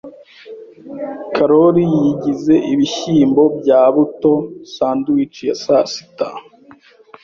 Karoli 1.35 1.83
yigize 2.03 2.53
ibishyimbo 2.73 3.43
bya 3.57 3.81
buto 3.93 4.33
sandwich 4.73 5.37
ya 5.47 5.55
sasita. 5.63 6.27